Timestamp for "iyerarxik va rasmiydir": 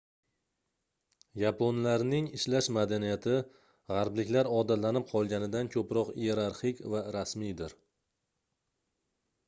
6.23-7.77